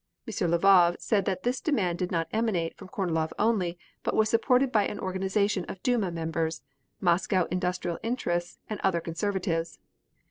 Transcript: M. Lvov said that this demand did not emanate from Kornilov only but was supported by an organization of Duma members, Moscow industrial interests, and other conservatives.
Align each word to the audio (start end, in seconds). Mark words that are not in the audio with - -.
M. 0.27 0.33
Lvov 0.49 0.99
said 0.99 1.25
that 1.25 1.43
this 1.43 1.61
demand 1.61 1.99
did 1.99 2.11
not 2.11 2.27
emanate 2.33 2.75
from 2.75 2.87
Kornilov 2.87 3.33
only 3.37 3.77
but 4.01 4.15
was 4.15 4.29
supported 4.29 4.71
by 4.71 4.83
an 4.87 4.97
organization 4.99 5.63
of 5.65 5.83
Duma 5.83 6.09
members, 6.09 6.63
Moscow 6.99 7.43
industrial 7.51 7.99
interests, 8.01 8.57
and 8.67 8.79
other 8.81 8.99
conservatives. 8.99 9.77